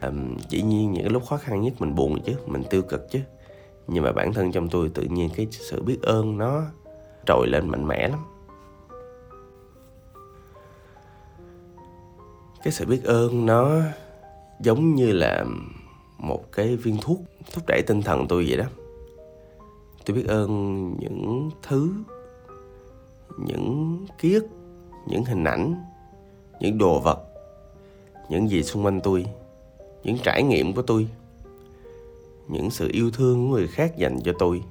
Um, 0.02 0.36
chỉ 0.48 0.62
nhiên 0.62 0.92
những 0.92 1.02
cái 1.02 1.12
lúc 1.12 1.22
khó 1.28 1.36
khăn 1.36 1.60
nhất 1.60 1.74
mình 1.78 1.94
buồn 1.94 2.22
chứ 2.24 2.32
mình 2.46 2.62
tiêu 2.70 2.82
cực 2.82 3.10
chứ. 3.10 3.20
Nhưng 3.88 4.04
mà 4.04 4.12
bản 4.12 4.32
thân 4.32 4.52
trong 4.52 4.68
tôi 4.68 4.88
tự 4.88 5.02
nhiên 5.02 5.30
cái 5.36 5.46
sự 5.50 5.82
biết 5.82 5.98
ơn 6.02 6.38
nó 6.38 6.62
trồi 7.26 7.46
lên 7.48 7.68
mạnh 7.68 7.88
mẽ 7.88 8.08
lắm. 8.08 8.18
Cái 12.62 12.72
sự 12.72 12.86
biết 12.86 13.04
ơn 13.04 13.46
nó 13.46 13.80
giống 14.60 14.94
như 14.94 15.12
là 15.12 15.44
một 16.18 16.52
cái 16.52 16.76
viên 16.76 16.96
thuốc 17.02 17.20
thúc 17.54 17.64
đẩy 17.66 17.82
tinh 17.86 18.02
thần 18.02 18.28
tôi 18.28 18.44
vậy 18.48 18.56
đó. 18.56 18.64
Tôi 20.06 20.16
biết 20.16 20.26
ơn 20.28 20.50
những 20.98 21.50
thứ 21.62 21.92
những 23.38 23.98
ký 24.18 24.34
ức 24.34 24.46
những 25.06 25.24
hình 25.24 25.44
ảnh, 25.44 25.84
những 26.60 26.78
đồ 26.78 27.00
vật, 27.00 27.20
những 28.28 28.50
gì 28.50 28.62
xung 28.62 28.84
quanh 28.84 29.00
tôi, 29.00 29.26
những 30.04 30.18
trải 30.24 30.42
nghiệm 30.42 30.72
của 30.72 30.82
tôi, 30.82 31.08
những 32.48 32.70
sự 32.70 32.88
yêu 32.92 33.10
thương 33.10 33.46
của 33.46 33.56
người 33.56 33.66
khác 33.66 33.96
dành 33.96 34.20
cho 34.24 34.32
tôi, 34.38 34.62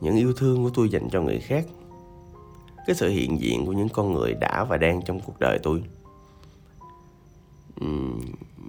những 0.00 0.16
yêu 0.16 0.32
thương 0.36 0.64
của 0.64 0.70
tôi 0.74 0.88
dành 0.88 1.08
cho 1.10 1.22
người 1.22 1.38
khác, 1.38 1.66
cái 2.86 2.96
sự 2.96 3.08
hiện 3.08 3.40
diện 3.40 3.66
của 3.66 3.72
những 3.72 3.88
con 3.88 4.12
người 4.12 4.34
đã 4.34 4.64
và 4.64 4.76
đang 4.76 5.02
trong 5.02 5.20
cuộc 5.20 5.40
đời 5.40 5.58
tôi 5.62 5.82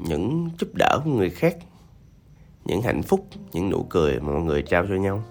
những 0.07 0.49
giúp 0.59 0.69
đỡ 0.75 0.99
của 1.03 1.11
người 1.11 1.29
khác, 1.29 1.57
những 2.65 2.81
hạnh 2.81 3.01
phúc, 3.03 3.27
những 3.53 3.69
nụ 3.69 3.85
cười 3.89 4.19
mà 4.19 4.33
mọi 4.33 4.41
người 4.41 4.61
trao 4.61 4.85
cho 4.89 4.95
nhau. 4.95 5.23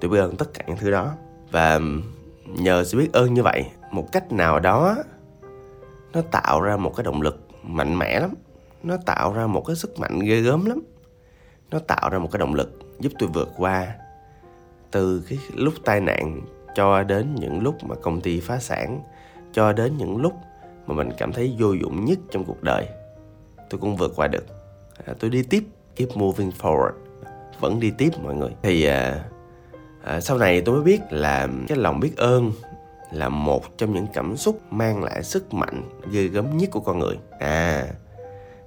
Tôi 0.00 0.10
biết 0.10 0.18
ơn 0.18 0.36
tất 0.36 0.54
cả 0.54 0.64
những 0.68 0.76
thứ 0.76 0.90
đó. 0.90 1.12
Và 1.50 1.80
nhờ 2.54 2.84
sự 2.84 2.98
biết 2.98 3.12
ơn 3.12 3.34
như 3.34 3.42
vậy 3.42 3.66
một 3.92 4.12
cách 4.12 4.32
nào 4.32 4.60
đó 4.60 4.96
nó 6.12 6.20
tạo 6.30 6.60
ra 6.60 6.76
một 6.76 6.96
cái 6.96 7.04
động 7.04 7.22
lực 7.22 7.48
mạnh 7.62 7.98
mẽ 7.98 8.20
lắm. 8.20 8.34
Nó 8.82 8.96
tạo 9.06 9.32
ra 9.32 9.46
một 9.46 9.64
cái 9.66 9.76
sức 9.76 9.98
mạnh 9.98 10.18
ghê 10.18 10.40
gớm 10.40 10.64
lắm. 10.64 10.80
Nó 11.70 11.78
tạo 11.78 12.10
ra 12.10 12.18
một 12.18 12.28
cái 12.32 12.38
động 12.38 12.54
lực 12.54 12.78
giúp 13.00 13.12
tôi 13.18 13.28
vượt 13.28 13.48
qua 13.56 13.94
từ 14.90 15.22
cái 15.28 15.38
lúc 15.54 15.74
tai 15.84 16.00
nạn 16.00 16.40
cho 16.74 17.02
đến 17.02 17.34
những 17.34 17.62
lúc 17.62 17.84
mà 17.84 17.94
công 17.94 18.20
ty 18.20 18.40
phá 18.40 18.58
sản 18.58 19.00
cho 19.52 19.72
đến 19.72 19.96
những 19.96 20.16
lúc 20.16 20.32
mà 20.86 20.94
mình 20.94 21.10
cảm 21.18 21.32
thấy 21.32 21.56
vô 21.58 21.72
dụng 21.72 22.04
nhất 22.04 22.18
trong 22.30 22.44
cuộc 22.44 22.62
đời. 22.62 22.86
Tôi 23.70 23.80
cũng 23.80 23.96
vượt 23.96 24.12
qua 24.16 24.26
được. 24.28 24.46
À, 25.06 25.14
tôi 25.18 25.30
đi 25.30 25.42
tiếp 25.42 25.64
keep 25.96 26.08
moving 26.16 26.50
forward. 26.60 26.92
Vẫn 27.60 27.80
đi 27.80 27.92
tiếp 27.98 28.10
mọi 28.22 28.34
người. 28.34 28.50
Thì 28.62 28.84
à, 28.84 29.24
à, 30.08 30.20
sau 30.20 30.38
này 30.38 30.60
tôi 30.60 30.74
mới 30.74 30.84
biết 30.84 31.00
là 31.10 31.48
cái 31.68 31.78
lòng 31.78 32.00
biết 32.00 32.16
ơn 32.16 32.52
là 33.12 33.28
một 33.28 33.78
trong 33.78 33.94
những 33.94 34.06
cảm 34.12 34.36
xúc 34.36 34.60
mang 34.70 35.04
lại 35.04 35.22
sức 35.22 35.54
mạnh 35.54 35.82
ghê 36.10 36.26
gớm 36.26 36.56
nhất 36.56 36.70
của 36.72 36.80
con 36.80 36.98
người. 36.98 37.18
À, 37.38 37.86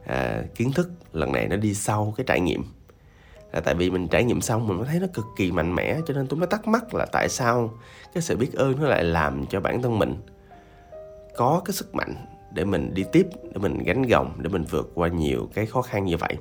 à 0.06 0.44
kiến 0.56 0.72
thức 0.72 0.90
lần 1.14 1.32
này 1.32 1.48
nó 1.48 1.56
đi 1.56 1.74
sau 1.74 2.14
cái 2.18 2.24
trải 2.28 2.40
nghiệm. 2.40 2.64
Là 3.54 3.60
tại 3.60 3.76
vì 3.76 3.90
mình 3.90 4.08
trải 4.08 4.24
nghiệm 4.24 4.42
xong 4.42 4.68
mình 4.68 4.78
mới 4.78 4.88
thấy 4.88 5.00
nó 5.00 5.08
cực 5.14 5.26
kỳ 5.38 5.52
mạnh 5.52 5.76
mẽ 5.76 6.00
cho 6.08 6.14
nên 6.14 6.28
tôi 6.28 6.40
mới 6.40 6.48
thắc 6.48 6.68
mắc 6.68 6.94
là 6.94 7.06
tại 7.12 7.30
sao 7.30 7.74
cái 8.14 8.22
sự 8.22 8.38
biết 8.38 8.54
ơn 8.54 8.80
nó 8.82 8.88
lại 8.88 9.04
làm 9.04 9.46
cho 9.46 9.60
bản 9.60 9.82
thân 9.82 10.00
mình 10.00 10.16
có 11.36 11.62
cái 11.66 11.74
sức 11.74 11.96
mạnh 11.96 12.16
để 12.54 12.66
mình 12.66 12.94
đi 12.94 13.04
tiếp 13.12 13.28
để 13.44 13.60
mình 13.62 13.78
gánh 13.86 14.02
gồng 14.02 14.34
để 14.38 14.50
mình 14.50 14.64
vượt 14.64 14.92
qua 14.94 15.08
nhiều 15.08 15.50
cái 15.54 15.66
khó 15.66 15.82
khăn 15.82 16.06
như 16.06 16.18
vậy. 16.18 16.38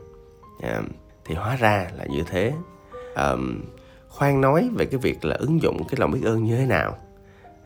À, 0.62 0.82
thì 1.24 1.34
hóa 1.34 1.56
ra 1.56 1.90
là 1.96 2.04
như 2.04 2.22
thế. 2.30 2.52
À, 3.14 3.34
khoan 4.10 4.40
nói 4.40 4.70
về 4.74 4.86
cái 4.86 4.98
việc 4.98 5.24
là 5.24 5.36
ứng 5.38 5.62
dụng 5.62 5.84
cái 5.88 5.94
lòng 5.98 6.10
biết 6.10 6.20
ơn 6.24 6.44
như 6.44 6.56
thế 6.56 6.66
nào. 6.66 6.96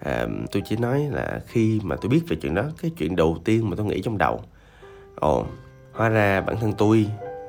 À, 0.00 0.26
tôi 0.52 0.62
chỉ 0.66 0.76
nói 0.76 1.08
là 1.10 1.40
khi 1.46 1.80
mà 1.82 1.96
tôi 1.96 2.08
biết 2.08 2.20
về 2.28 2.36
chuyện 2.36 2.54
đó 2.54 2.64
cái 2.82 2.90
chuyện 2.98 3.16
đầu 3.16 3.38
tiên 3.44 3.70
mà 3.70 3.76
tôi 3.76 3.86
nghĩ 3.86 4.02
trong 4.02 4.18
đầu. 4.18 4.40
Ồ 5.14 5.46
hóa 5.92 6.08
ra 6.08 6.40
bản 6.40 6.56
thân 6.60 6.72
tôi 6.78 7.06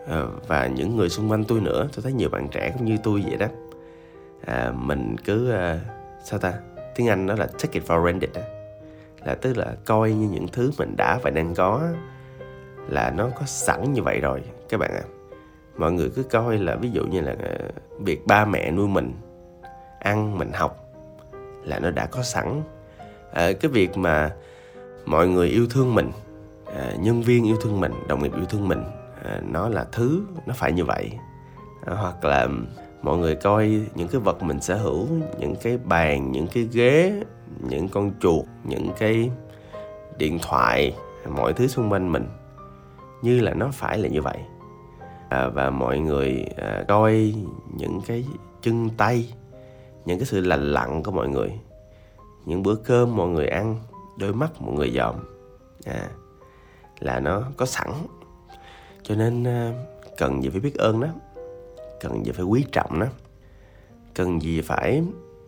à, 0.09 0.23
và 0.47 0.67
những 0.67 0.97
người 0.97 1.09
xung 1.09 1.31
quanh 1.31 1.43
tôi 1.43 1.59
nữa 1.59 1.87
tôi 1.95 2.03
thấy 2.03 2.13
nhiều 2.13 2.29
bạn 2.29 2.47
trẻ 2.51 2.71
cũng 2.77 2.85
như 2.85 2.97
tôi 3.03 3.23
vậy 3.27 3.37
đó. 3.37 3.47
À, 4.45 4.71
mình 4.75 5.15
cứ 5.25 5.51
à, 5.51 5.79
sao 6.23 6.39
ta? 6.39 6.53
Tiếng 6.95 7.07
anh 7.07 7.25
nó 7.25 7.35
là 7.35 7.45
take 7.45 7.79
it 7.79 7.83
for 7.87 8.01
granted 8.01 8.29
đó 8.33 8.41
là 9.25 9.35
tức 9.35 9.57
là 9.57 9.75
coi 9.85 10.11
như 10.11 10.29
những 10.29 10.47
thứ 10.47 10.71
mình 10.77 10.95
đã 10.97 11.19
và 11.23 11.29
đang 11.29 11.55
có 11.55 11.81
là 12.89 13.13
nó 13.17 13.29
có 13.39 13.45
sẵn 13.45 13.93
như 13.93 14.03
vậy 14.03 14.19
rồi. 14.19 14.41
Các 14.69 14.77
bạn 14.77 14.91
ạ. 14.91 15.01
à 15.03 15.14
mọi 15.77 15.91
người 15.91 16.09
cứ 16.15 16.23
coi 16.23 16.57
là 16.57 16.75
ví 16.75 16.89
dụ 16.91 17.03
như 17.05 17.21
là 17.21 17.35
ờ, 17.39 17.57
việc 17.99 18.27
ba 18.27 18.45
mẹ 18.45 18.71
nuôi 18.71 18.87
mình 18.87 19.13
ăn 19.99 20.37
mình 20.37 20.51
học 20.53 20.85
là 21.63 21.79
nó 21.79 21.91
đã 21.91 22.05
có 22.05 22.23
sẵn. 22.23 22.61
À, 23.33 23.51
cái 23.61 23.71
việc 23.71 23.97
mà 23.97 24.31
mọi 25.05 25.27
người 25.27 25.47
yêu 25.47 25.67
thương 25.69 25.95
mình 25.95 26.11
à, 26.65 26.91
nhân 26.99 27.21
viên 27.21 27.45
yêu 27.45 27.57
thương 27.61 27.79
mình 27.79 27.91
đồng 28.07 28.23
nghiệp 28.23 28.35
yêu 28.35 28.45
thương 28.45 28.67
mình 28.67 28.83
à, 29.23 29.41
nó 29.51 29.69
là 29.69 29.85
thứ 29.91 30.21
nó 30.45 30.53
phải 30.57 30.71
như 30.71 30.85
vậy. 30.85 31.11
À, 31.85 31.93
hoặc 31.93 32.25
là 32.25 32.47
mọi 33.01 33.17
người 33.17 33.35
coi 33.35 33.81
những 33.95 34.07
cái 34.07 34.21
vật 34.21 34.43
mình 34.43 34.61
sở 34.61 34.75
hữu 34.75 35.07
những 35.39 35.55
cái 35.61 35.77
bàn 35.77 36.31
những 36.31 36.47
cái 36.47 36.67
ghế 36.71 37.21
những 37.59 37.89
con 37.89 38.11
chuột 38.19 38.45
những 38.63 38.89
cái 38.99 39.31
điện 40.17 40.39
thoại 40.41 40.95
mọi 41.29 41.53
thứ 41.53 41.67
xung 41.67 41.91
quanh 41.91 42.11
mình 42.11 42.27
như 43.21 43.39
là 43.39 43.53
nó 43.53 43.69
phải 43.73 43.97
là 43.97 44.07
như 44.07 44.21
vậy 44.21 44.37
à, 45.35 45.49
và 45.49 45.69
mọi 45.69 45.99
người 45.99 46.45
à, 46.57 46.83
coi 46.87 47.33
những 47.77 48.01
cái 48.07 48.25
chân 48.61 48.89
tay 48.97 49.33
những 50.05 50.19
cái 50.19 50.25
sự 50.25 50.41
lành 50.41 50.73
lặn 50.73 51.03
của 51.03 51.11
mọi 51.11 51.29
người. 51.29 51.59
Những 52.45 52.63
bữa 52.63 52.75
cơm 52.75 53.15
mọi 53.15 53.27
người 53.27 53.47
ăn 53.47 53.75
đôi 54.17 54.33
mắt 54.33 54.61
mọi 54.61 54.75
người 54.75 54.91
dòm. 54.91 55.15
À, 55.85 56.09
là 56.99 57.19
nó 57.19 57.43
có 57.57 57.65
sẵn. 57.65 57.91
Cho 59.03 59.15
nên 59.15 59.43
à, 59.43 59.73
cần 60.17 60.43
gì 60.43 60.49
phải 60.49 60.59
biết 60.59 60.75
ơn 60.75 61.01
đó 61.01 61.07
cần 61.99 62.25
gì 62.25 62.31
phải 62.31 62.45
quý 62.45 62.65
trọng 62.71 62.99
đó, 62.99 63.07
cần 64.13 64.41
gì 64.41 64.61
phải 64.61 65.03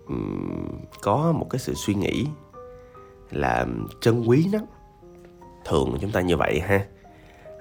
um, 0.08 0.68
có 1.02 1.32
một 1.32 1.48
cái 1.50 1.60
sự 1.60 1.74
suy 1.74 1.94
nghĩ 1.94 2.28
là 3.32 3.66
trân 4.02 4.24
quý 4.28 4.50
nó. 4.54 4.60
Thường 5.66 5.98
chúng 6.02 6.12
ta 6.12 6.22
như 6.22 6.38
vậy 6.38 6.60
ha. 6.60 6.86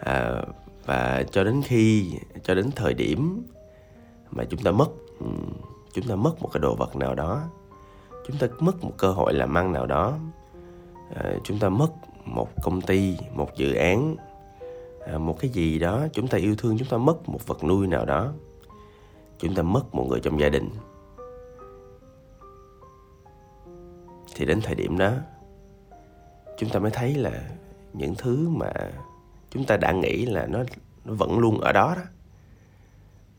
À, 0.00 0.42
và 0.87 1.25
cho 1.31 1.45
đến 1.45 1.62
khi, 1.64 2.12
cho 2.43 2.55
đến 2.55 2.71
thời 2.76 2.95
điểm 2.95 3.43
mà 4.31 4.45
chúng 4.45 4.61
ta 4.61 4.71
mất 4.71 4.88
ừ, 5.21 5.26
chúng 5.93 6.09
ta 6.09 6.16
mất 6.16 6.43
một 6.43 6.50
cái 6.52 6.61
đồ 6.61 6.75
vật 6.75 6.97
nào 6.97 7.14
đó, 7.14 7.43
chúng 8.26 8.37
ta 8.38 8.47
mất 8.61 8.85
một 8.85 8.93
cơ 8.97 9.12
hội 9.12 9.35
làm 9.35 9.59
ăn 9.59 9.73
nào 9.73 9.87
đó 9.87 10.19
ờ, 11.14 11.38
chúng 11.45 11.59
ta 11.59 11.69
mất 11.69 11.88
một 12.25 12.49
công 12.62 12.81
ty, 12.81 13.16
một 13.35 13.57
dự 13.57 13.75
án 13.75 14.16
ờ, 15.00 15.19
một 15.19 15.37
cái 15.40 15.50
gì 15.50 15.78
đó, 15.78 16.07
chúng 16.12 16.28
ta 16.28 16.38
yêu 16.38 16.55
thương, 16.59 16.78
chúng 16.78 16.88
ta 16.88 16.97
mất 16.97 17.28
một 17.28 17.47
vật 17.47 17.64
nuôi 17.64 17.87
nào 17.87 18.05
đó, 18.05 18.33
chúng 19.38 19.55
ta 19.55 19.62
mất 19.62 19.95
một 19.95 20.07
người 20.09 20.21
trong 20.21 20.40
gia 20.40 20.49
đình. 20.49 20.71
Thì 24.35 24.45
đến 24.45 24.61
thời 24.62 24.75
điểm 24.75 24.99
đó, 24.99 25.12
chúng 26.59 26.71
ta 26.71 26.78
mới 26.78 26.90
thấy 26.90 27.14
là 27.14 27.50
những 27.93 28.14
thứ 28.19 28.49
mà 28.49 28.73
chúng 29.56 29.66
ta 29.66 29.76
đã 29.76 29.92
nghĩ 29.92 30.26
là 30.26 30.46
nó 30.46 30.64
nó 31.04 31.14
vẫn 31.14 31.38
luôn 31.38 31.60
ở 31.60 31.72
đó 31.72 31.94
đó. 31.96 32.02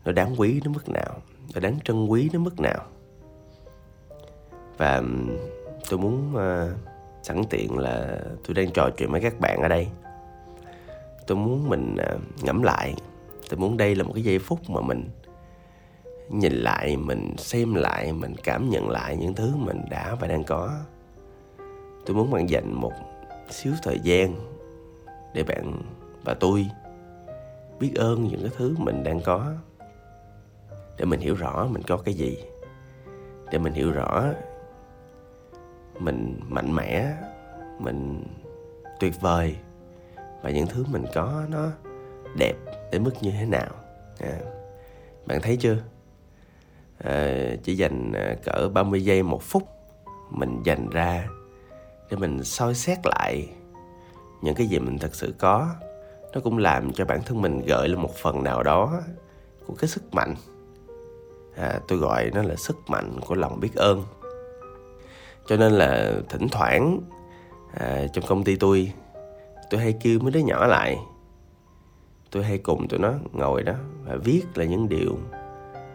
Nó 0.05 0.12
đáng 0.12 0.36
quý 0.38 0.59
đến 0.63 0.74
mức 0.74 0.89
nào? 0.89 1.21
Nó 1.53 1.59
đáng 1.59 1.79
trân 1.83 2.05
quý 2.05 2.29
đến 2.33 2.43
mức 2.43 2.59
nào? 2.59 2.86
Và 4.77 5.03
tôi 5.89 6.00
muốn 6.00 6.33
uh, 6.36 6.77
sẵn 7.24 7.43
tiện 7.50 7.77
là 7.77 8.19
tôi 8.47 8.55
đang 8.55 8.71
trò 8.71 8.89
chuyện 8.97 9.12
với 9.12 9.21
các 9.21 9.39
bạn 9.39 9.62
ở 9.62 9.67
đây. 9.67 9.88
Tôi 11.27 11.38
muốn 11.38 11.69
mình 11.69 11.95
uh, 12.15 12.43
ngẫm 12.43 12.63
lại. 12.63 12.95
Tôi 13.50 13.59
muốn 13.59 13.77
đây 13.77 13.95
là 13.95 14.03
một 14.03 14.12
cái 14.13 14.24
giây 14.24 14.39
phút 14.39 14.69
mà 14.69 14.81
mình 14.81 15.09
nhìn 16.29 16.53
lại 16.53 16.97
mình 16.97 17.36
xem 17.38 17.74
lại 17.74 18.13
mình 18.13 18.36
cảm 18.43 18.69
nhận 18.69 18.89
lại 18.89 19.17
những 19.17 19.33
thứ 19.33 19.55
mình 19.55 19.81
đã 19.89 20.15
và 20.15 20.27
đang 20.27 20.43
có. 20.43 20.71
Tôi 22.05 22.15
muốn 22.15 22.31
bạn 22.31 22.50
dành 22.50 22.74
một 22.74 22.93
xíu 23.50 23.74
thời 23.83 24.00
gian 24.03 24.36
để 25.33 25.43
bạn 25.43 25.81
và 26.27 26.34
tôi 26.34 26.67
biết 27.79 27.91
ơn 27.96 28.27
những 28.27 28.41
cái 28.41 28.51
thứ 28.57 28.75
mình 28.77 29.03
đang 29.03 29.22
có. 29.22 29.51
Để 30.98 31.05
mình 31.05 31.19
hiểu 31.19 31.36
rõ 31.36 31.67
mình 31.72 31.84
có 31.84 31.98
cái 31.98 32.13
gì. 32.13 32.38
Để 33.51 33.57
mình 33.57 33.74
hiểu 33.74 33.91
rõ 33.91 34.25
mình 36.00 36.39
mạnh 36.48 36.75
mẽ 36.75 37.13
mình 37.79 38.24
tuyệt 39.00 39.13
vời 39.22 39.55
và 40.41 40.50
những 40.50 40.67
thứ 40.67 40.86
mình 40.91 41.05
có 41.13 41.43
nó 41.50 41.67
đẹp 42.38 42.55
đến 42.91 43.03
mức 43.03 43.13
như 43.22 43.31
thế 43.31 43.46
nào. 43.46 43.69
À, 44.19 44.39
bạn 45.25 45.41
thấy 45.41 45.57
chưa? 45.57 45.77
À, 46.98 47.36
chỉ 47.63 47.75
dành 47.75 48.12
à, 48.13 48.36
cỡ 48.43 48.69
30 48.74 49.03
giây 49.03 49.24
một 49.24 49.43
phút 49.43 49.63
mình 50.29 50.63
dành 50.63 50.89
ra 50.89 51.27
để 52.10 52.17
mình 52.17 52.43
soi 52.43 52.75
xét 52.75 52.98
lại 53.03 53.50
những 54.41 54.55
cái 54.55 54.67
gì 54.67 54.79
mình 54.79 54.98
thật 54.98 55.15
sự 55.15 55.34
có 55.39 55.75
nó 56.38 56.41
cũng 56.44 56.58
làm 56.58 56.94
cho 56.94 57.06
bản 57.06 57.22
thân 57.25 57.41
mình 57.41 57.62
gợi 57.65 57.88
lên 57.88 58.01
một 58.01 58.15
phần 58.15 58.44
nào 58.44 58.63
đó 58.63 59.01
của 59.65 59.74
cái 59.79 59.88
sức 59.88 60.13
mạnh. 60.13 60.36
À, 61.56 61.79
tôi 61.88 62.00
gọi 62.00 62.32
nó 62.34 62.41
là 62.41 62.56
sức 62.56 62.77
mạnh 62.88 63.20
của 63.27 63.36
lòng 63.36 63.60
biết 63.60 63.75
ơn. 63.75 64.03
Cho 65.48 65.58
nên 65.58 65.72
là 65.72 66.13
thỉnh 66.29 66.48
thoảng 66.51 67.00
à, 67.74 68.08
trong 68.13 68.25
công 68.27 68.44
ty 68.44 68.56
tôi 68.56 68.94
tôi 69.70 69.82
hay 69.82 69.94
kêu 70.01 70.20
mấy 70.20 70.32
đứa 70.32 70.39
nhỏ 70.39 70.67
lại. 70.67 70.98
Tôi 72.32 72.44
hay 72.44 72.58
cùng 72.58 72.88
tụi 72.88 73.00
nó 73.00 73.13
ngồi 73.34 73.63
đó 73.63 73.74
và 74.06 74.15
viết 74.15 74.44
là 74.56 74.65
những 74.65 74.89
điều 74.89 75.17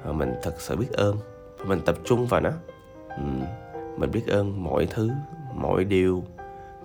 mà 0.05 0.13
mình 0.13 0.35
thật 0.43 0.55
sự 0.59 0.77
biết 0.77 0.93
ơn. 0.93 1.17
Và 1.59 1.65
mình 1.65 1.81
tập 1.87 1.97
trung 2.05 2.27
vào 2.27 2.41
nó. 2.41 2.51
Ừ. 3.09 3.23
mình 3.99 4.11
biết 4.11 4.27
ơn 4.29 4.65
mọi 4.65 4.87
thứ 4.87 5.11
mọi 5.55 5.85
điều 5.85 6.25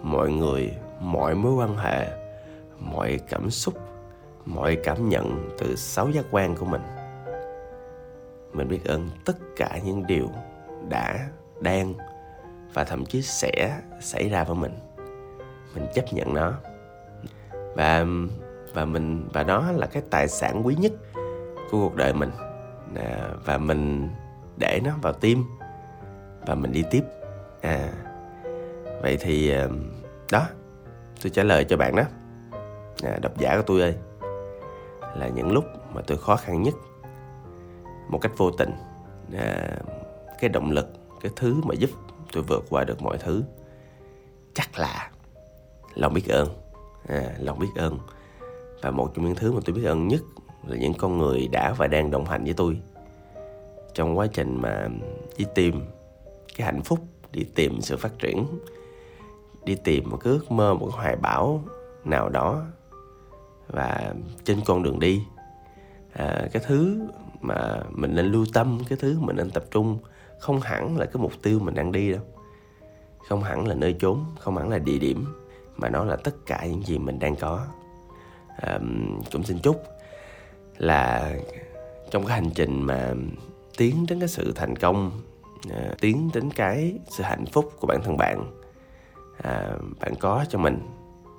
mọi 0.02 0.32
người 0.32 0.74
mọi 1.02 1.36
mối 1.36 1.54
quan 1.54 1.78
hệ 1.78 2.27
mọi 2.80 3.20
cảm 3.30 3.50
xúc 3.50 3.74
mọi 4.46 4.78
cảm 4.84 5.10
nhận 5.10 5.50
từ 5.58 5.76
sáu 5.76 6.10
giác 6.10 6.26
quan 6.32 6.56
của 6.56 6.66
mình. 6.66 6.82
Mình 8.54 8.68
biết 8.68 8.86
ơn 8.86 9.10
tất 9.26 9.38
cả 9.56 9.80
những 9.86 10.08
điều 10.08 10.30
đã 10.90 11.30
đang 11.60 11.94
và 12.74 12.84
thậm 12.84 13.06
chí 13.06 13.22
sẽ 13.22 13.82
xảy 14.02 14.30
ra 14.30 14.44
với 14.44 14.56
mình. 14.56 14.74
Mình 15.76 15.88
chấp 15.94 16.06
nhận 16.12 16.34
nó. 16.34 16.54
Và 17.76 18.06
và 18.74 18.86
mình 18.86 19.28
và 19.34 19.44
đó 19.44 19.72
là 19.76 19.88
cái 19.88 20.04
tài 20.10 20.28
sản 20.28 20.62
quý 20.66 20.76
nhất 20.76 20.92
của 21.72 21.90
cuộc 21.90 21.96
đời 21.96 22.14
mình. 22.14 22.32
À, 22.96 23.30
và 23.46 23.58
mình 23.58 24.10
để 24.58 24.82
nó 24.84 24.92
vào 25.02 25.14
tim 25.14 25.44
và 26.46 26.56
mình 26.56 26.72
đi 26.72 26.84
tiếp. 26.92 27.04
À 27.62 27.90
vậy 29.02 29.18
thì 29.22 29.52
à, 29.52 29.68
đó 30.32 30.48
tôi 31.24 31.30
trả 31.30 31.44
lời 31.44 31.66
cho 31.66 31.78
bạn 31.78 31.96
đó 31.96 32.04
à, 33.04 33.20
độc 33.22 33.38
giả 33.38 33.56
của 33.56 33.64
tôi 33.66 33.82
ơi 33.82 33.96
là 35.16 35.28
những 35.28 35.52
lúc 35.52 35.66
mà 35.94 36.02
tôi 36.08 36.18
khó 36.18 36.36
khăn 36.36 36.64
nhất. 36.64 36.74
Một 38.10 38.20
cách 38.22 38.32
vô 38.38 38.52
tình 38.52 38.72
à, 39.34 39.78
cái 40.40 40.50
động 40.50 40.72
lực 40.72 40.88
cái 41.22 41.32
thứ 41.36 41.56
mà 41.64 41.76
giúp 41.76 41.90
tôi 42.34 42.44
vượt 42.44 42.66
qua 42.70 42.84
được 42.84 43.02
mọi 43.02 43.18
thứ 43.18 43.44
chắc 44.54 44.80
là 44.80 45.12
lòng 45.96 46.14
biết 46.14 46.28
ơn. 46.30 46.50
À, 47.08 47.24
lòng 47.40 47.60
biết 47.60 47.72
ơn. 47.76 48.00
Và 48.82 48.92
một 48.92 49.12
trong 49.16 49.26
những 49.26 49.36
thứ 49.36 49.52
mà 49.52 49.60
tôi 49.66 49.76
biết 49.76 49.86
ơn 49.86 50.08
nhất 50.08 50.22
là 50.68 50.78
những 50.78 50.94
con 50.94 51.18
người 51.18 51.48
đã 51.52 51.74
và 51.78 51.88
đang 51.88 52.12
đồng 52.12 52.26
hành 52.26 52.44
với 52.44 52.54
tôi 52.54 52.78
trong 53.94 54.18
quá 54.18 54.28
trình 54.34 54.62
mà 54.62 54.88
đi 55.38 55.46
tìm 55.56 55.86
cái 56.58 56.66
hạnh 56.66 56.82
phúc 56.82 57.00
đi 57.32 57.44
tìm 57.56 57.82
sự 57.82 57.98
phát 57.98 58.20
triển 58.20 58.46
đi 59.64 59.76
tìm 59.76 60.10
một 60.10 60.18
cái 60.24 60.34
ước 60.34 60.52
mơ 60.52 60.74
một 60.74 60.88
cái 60.92 60.98
hoài 60.98 61.16
bão 61.16 61.64
nào 62.06 62.30
đó 62.30 62.64
và 63.68 64.14
trên 64.44 64.62
con 64.66 64.84
đường 64.84 65.00
đi. 65.00 65.24
À, 66.14 66.48
cái 66.52 66.64
thứ 66.68 67.08
mà 67.42 67.84
mình 67.92 68.16
nên 68.16 68.26
lưu 68.26 68.46
tâm 68.54 68.80
cái 68.90 68.98
thứ 69.02 69.20
mình 69.20 69.36
nên 69.36 69.52
tập 69.52 69.64
trung 69.72 69.98
không 70.40 70.62
hẳn 70.62 70.98
là 70.98 71.06
cái 71.06 71.22
mục 71.22 71.34
tiêu 71.44 71.60
mình 71.60 71.76
đang 71.76 71.92
đi 71.92 72.12
đâu. 72.12 72.22
Không 73.28 73.44
hẳn 73.44 73.68
là 73.68 73.76
nơi 73.76 73.96
chốn 74.00 74.20
không 74.40 74.58
hẳn 74.58 74.70
là 74.70 74.78
địa 74.78 74.98
điểm 74.98 75.26
mà 75.76 75.90
nó 75.90 76.04
là 76.04 76.16
tất 76.16 76.36
cả 76.46 76.66
những 76.66 76.84
gì 76.84 76.98
mình 76.98 77.20
đang 77.20 77.36
có. 77.36 77.66
À, 78.58 78.80
cũng 79.32 79.44
xin 79.44 79.60
chúc 79.60 79.84
là 80.78 81.36
trong 82.12 82.26
cái 82.26 82.42
hành 82.42 82.50
trình 82.56 82.82
mà 82.82 83.14
tiến 83.78 84.06
đến 84.10 84.20
cái 84.20 84.28
sự 84.28 84.52
thành 84.56 84.76
công 84.76 85.12
à, 85.72 85.96
tiến 86.02 86.30
đến 86.34 86.50
cái 86.50 87.00
sự 87.10 87.24
hạnh 87.24 87.46
phúc 87.46 87.74
của 87.80 87.88
bản 87.88 88.02
thân 88.04 88.18
bạn 88.18 88.52
à, 89.44 89.76
bạn 90.00 90.14
có 90.20 90.46
cho 90.50 90.60
mình 90.60 90.80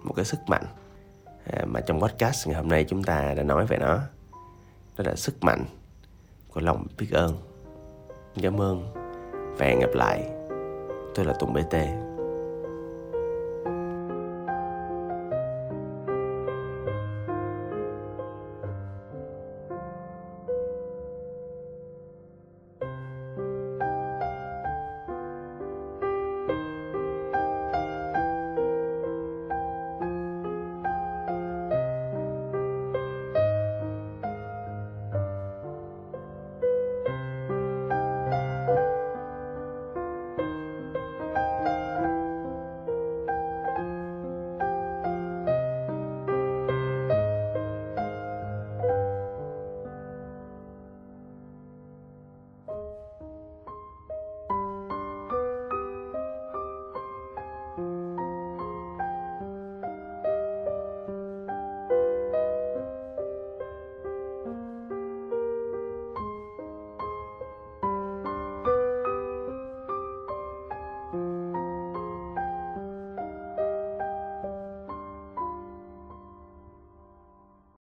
một 0.05 0.13
cái 0.17 0.25
sức 0.25 0.39
mạnh. 0.47 0.65
À, 1.53 1.65
mà 1.67 1.81
trong 1.81 2.01
podcast 2.01 2.49
ngày 2.49 2.57
hôm 2.57 2.69
nay 2.69 2.85
chúng 2.89 3.03
ta 3.03 3.35
đã 3.35 3.43
nói 3.43 3.67
về 3.67 3.77
nó. 3.77 3.99
Đó 4.99 5.05
là 5.05 5.15
sức 5.15 5.45
mạnh 5.45 5.65
của 6.49 6.61
lòng 6.61 6.87
biết 6.99 7.09
ơn. 7.13 7.37
Cảm 8.43 8.61
ơn 8.61 8.93
và 9.59 9.67
hẹn 9.67 9.81
gặp 9.81 9.95
lại. 9.95 10.31
Tôi 11.15 11.25
là 11.25 11.35
tùng 11.39 11.53
bt 11.53 12.08